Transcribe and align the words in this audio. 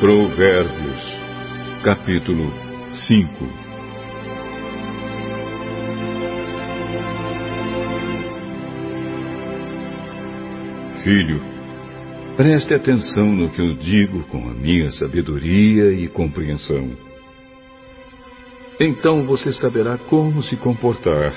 Provérbios, 0.00 1.02
capítulo 1.82 2.52
5 2.92 3.28
Filho, 11.02 11.40
preste 12.36 12.72
atenção 12.74 13.26
no 13.34 13.50
que 13.50 13.60
eu 13.60 13.74
digo 13.74 14.22
com 14.28 14.48
a 14.48 14.54
minha 14.54 14.92
sabedoria 14.92 15.92
e 15.92 16.06
compreensão. 16.06 16.92
Então 18.78 19.24
você 19.24 19.52
saberá 19.52 19.98
como 19.98 20.44
se 20.44 20.56
comportar 20.56 21.34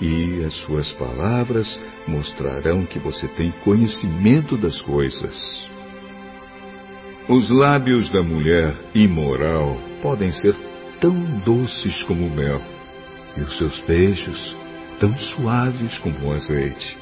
e 0.00 0.42
as 0.46 0.54
suas 0.64 0.90
palavras 0.94 1.78
mostrarão 2.06 2.86
que 2.86 2.98
você 2.98 3.28
tem 3.28 3.50
conhecimento 3.62 4.56
das 4.56 4.80
coisas. 4.80 5.68
Os 7.28 7.50
lábios 7.50 8.08
da 8.08 8.22
mulher 8.22 8.74
imoral 8.94 9.76
podem 10.00 10.32
ser 10.32 10.56
tão 10.98 11.14
doces 11.44 12.02
como 12.04 12.30
mel, 12.30 12.58
e 13.36 13.42
os 13.42 13.54
seus 13.58 13.78
beijos 13.80 14.56
tão 14.98 15.14
suaves 15.14 15.98
como 15.98 16.32
azeite. 16.32 16.96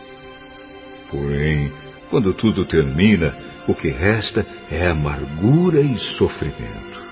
Porém, 1.12 1.70
quando 2.10 2.34
tudo 2.34 2.64
termina, 2.64 3.36
o 3.68 3.74
que 3.74 3.88
resta 3.88 4.44
é 4.68 4.88
amargura 4.88 5.80
e 5.80 5.96
sofrimento. 6.18 7.06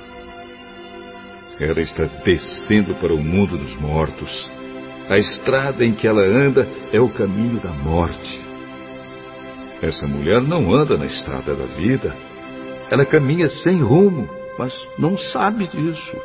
Ela 1.60 1.82
está 1.82 2.06
descendo 2.24 2.96
para 2.96 3.14
o 3.14 3.22
mundo 3.22 3.56
dos 3.56 3.76
mortos. 3.80 4.50
A 5.08 5.18
estrada 5.18 5.84
em 5.84 5.92
que 5.92 6.08
ela 6.08 6.22
anda 6.22 6.66
é 6.92 7.00
o 7.00 7.08
caminho 7.08 7.60
da 7.60 7.70
morte. 7.70 8.40
Essa 9.80 10.04
mulher 10.04 10.42
não 10.42 10.74
anda 10.74 10.96
na 10.96 11.06
estrada 11.06 11.54
da 11.54 11.66
vida, 11.66 12.12
ela 12.94 13.04
caminha 13.04 13.48
sem 13.48 13.82
rumo, 13.82 14.28
mas 14.56 14.72
não 14.96 15.18
sabe 15.18 15.66
disso. 15.66 16.16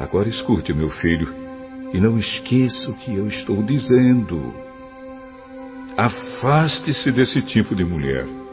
Agora 0.00 0.26
escute, 0.30 0.72
meu 0.72 0.88
filho, 0.88 1.28
e 1.92 2.00
não 2.00 2.18
esqueça 2.18 2.90
o 2.90 2.94
que 2.94 3.14
eu 3.14 3.28
estou 3.28 3.62
dizendo. 3.62 4.54
Afaste-se 5.98 7.12
desse 7.12 7.42
tipo 7.42 7.74
de 7.74 7.84
mulher. 7.84 8.47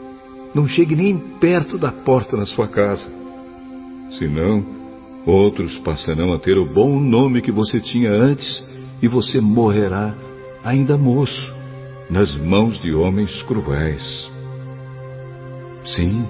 Não 0.54 0.66
chegue 0.66 0.96
nem 0.96 1.16
perto 1.16 1.78
da 1.78 1.92
porta 1.92 2.36
na 2.36 2.46
sua 2.46 2.68
casa. 2.68 3.08
Senão, 4.18 4.64
outros 5.26 5.76
passarão 5.78 6.32
a 6.32 6.38
ter 6.38 6.56
o 6.56 6.72
bom 6.72 7.00
nome 7.00 7.42
que 7.42 7.52
você 7.52 7.80
tinha 7.80 8.10
antes 8.10 8.64
e 9.02 9.08
você 9.08 9.40
morrerá, 9.40 10.14
ainda 10.64 10.96
moço, 10.96 11.54
nas 12.08 12.34
mãos 12.36 12.80
de 12.80 12.94
homens 12.94 13.42
cruéis. 13.42 14.30
Sim, 15.84 16.26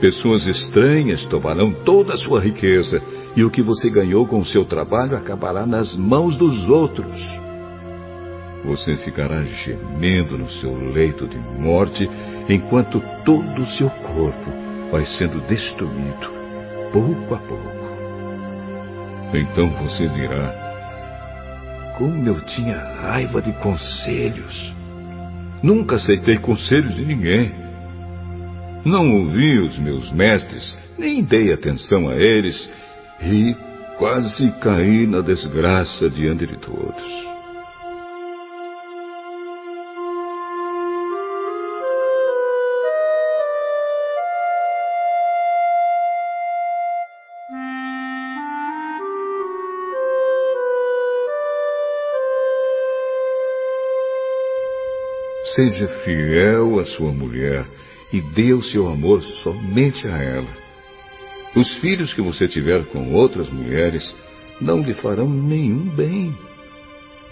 pessoas 0.00 0.46
estranhas 0.46 1.24
tomarão 1.26 1.72
toda 1.84 2.14
a 2.14 2.16
sua 2.16 2.40
riqueza 2.40 3.02
e 3.36 3.44
o 3.44 3.50
que 3.50 3.62
você 3.62 3.90
ganhou 3.90 4.26
com 4.26 4.38
o 4.38 4.46
seu 4.46 4.64
trabalho 4.64 5.16
acabará 5.16 5.66
nas 5.66 5.96
mãos 5.96 6.36
dos 6.36 6.68
outros. 6.68 7.43
Você 8.64 8.96
ficará 8.96 9.44
gemendo 9.44 10.38
no 10.38 10.48
seu 10.48 10.74
leito 10.74 11.26
de 11.26 11.38
morte 11.60 12.08
enquanto 12.48 13.00
todo 13.24 13.62
o 13.62 13.66
seu 13.66 13.90
corpo 13.90 14.50
vai 14.90 15.04
sendo 15.04 15.40
destruído, 15.46 16.32
pouco 16.92 17.34
a 17.34 17.38
pouco. 17.38 17.84
Então 19.34 19.68
você 19.82 20.08
dirá: 20.08 21.94
Como 21.98 22.26
eu 22.26 22.40
tinha 22.42 22.78
raiva 23.02 23.42
de 23.42 23.52
conselhos. 23.54 24.74
Nunca 25.62 25.96
aceitei 25.96 26.38
conselhos 26.38 26.94
de 26.94 27.04
ninguém. 27.04 27.52
Não 28.84 29.10
ouvi 29.14 29.58
os 29.58 29.78
meus 29.78 30.12
mestres, 30.12 30.76
nem 30.98 31.22
dei 31.22 31.52
atenção 31.52 32.08
a 32.10 32.16
eles, 32.16 32.70
e 33.22 33.56
quase 33.96 34.50
caí 34.60 35.06
na 35.06 35.20
desgraça 35.20 36.10
diante 36.10 36.46
de 36.46 36.56
todos. 36.58 37.33
Seja 55.54 55.86
fiel 56.04 56.80
à 56.80 56.84
sua 56.84 57.12
mulher 57.12 57.64
e 58.12 58.20
dê 58.20 58.52
o 58.52 58.62
seu 58.62 58.88
amor 58.88 59.22
somente 59.42 60.06
a 60.08 60.16
ela. 60.16 60.64
Os 61.54 61.76
filhos 61.76 62.12
que 62.12 62.20
você 62.20 62.48
tiver 62.48 62.84
com 62.86 63.12
outras 63.12 63.48
mulheres 63.50 64.14
não 64.60 64.82
lhe 64.82 64.94
farão 64.94 65.28
nenhum 65.28 65.84
bem. 65.94 66.34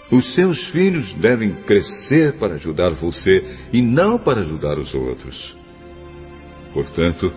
Os 0.09 0.33
seus 0.33 0.63
filhos 0.67 1.11
devem 1.13 1.53
crescer 1.65 2.33
para 2.37 2.55
ajudar 2.55 2.91
você 2.95 3.57
e 3.73 3.81
não 3.81 4.17
para 4.17 4.41
ajudar 4.41 4.77
os 4.77 4.93
outros. 4.93 5.57
Portanto, 6.73 7.31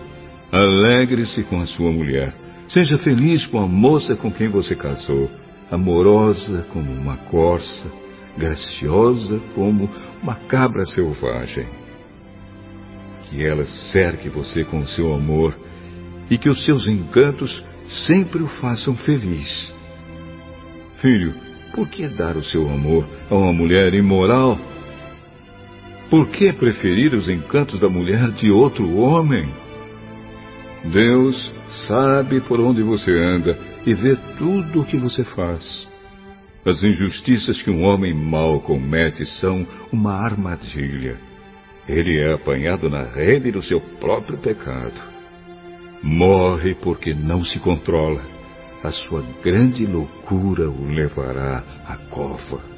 alegre-se 0.51 1.43
com 1.43 1.59
a 1.59 1.65
sua 1.65 1.91
mulher. 1.91 2.33
Seja 2.67 2.97
feliz 2.97 3.45
com 3.45 3.59
a 3.59 3.67
moça 3.67 4.15
com 4.15 4.31
quem 4.31 4.47
você 4.47 4.75
casou, 4.75 5.29
amorosa 5.71 6.65
como 6.71 6.91
uma 6.91 7.17
corça, 7.17 7.91
graciosa 8.37 9.41
como 9.55 9.89
uma 10.21 10.35
cabra 10.35 10.85
selvagem. 10.85 11.67
Que 13.23 13.43
ela 13.43 13.65
cerque 13.65 14.29
você 14.29 14.63
com 14.63 14.85
seu 14.87 15.13
amor 15.13 15.57
e 16.29 16.37
que 16.37 16.49
os 16.49 16.63
seus 16.65 16.87
encantos 16.87 17.63
sempre 18.07 18.41
o 18.41 18.47
façam 18.47 18.95
feliz. 18.95 19.73
Filho, 21.01 21.33
por 21.73 21.87
que 21.89 22.07
dar 22.07 22.35
o 22.37 22.43
seu 22.43 22.69
amor 22.69 23.07
a 23.29 23.35
uma 23.35 23.53
mulher 23.53 23.93
imoral? 23.93 24.57
Por 26.09 26.29
que 26.29 26.53
preferir 26.53 27.13
os 27.13 27.27
encantos 27.27 27.79
da 27.79 27.89
mulher 27.89 28.31
de 28.31 28.49
outro 28.49 28.97
homem? 28.97 29.47
Deus 30.85 31.51
sabe 31.87 32.39
por 32.41 32.59
onde 32.61 32.81
você 32.81 33.11
anda 33.11 33.57
e 33.85 33.93
vê 33.93 34.15
tudo 34.37 34.81
o 34.81 34.85
que 34.85 34.97
você 34.97 35.23
faz. 35.23 35.87
As 36.67 36.83
injustiças 36.83 37.61
que 37.61 37.71
um 37.71 37.85
homem 37.85 38.13
mau 38.13 38.59
comete 38.59 39.25
são 39.39 39.65
uma 39.89 40.11
armadilha. 40.15 41.17
Ele 41.87 42.19
é 42.19 42.33
apanhado 42.33 42.89
na 42.89 43.03
rede 43.03 43.51
do 43.51 43.63
seu 43.63 43.79
próprio 43.79 44.37
pecado. 44.37 45.01
Morre 46.03 46.75
porque 46.75 47.13
não 47.13 47.41
se 47.41 47.57
controla. 47.59 48.21
A 48.83 48.91
sua 48.91 49.23
grande 49.41 49.85
loucura 49.85 50.69
o 50.69 50.85
levará 50.89 51.63
à 51.87 51.95
cova. 52.09 52.76